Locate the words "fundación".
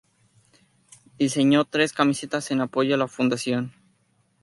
3.07-3.71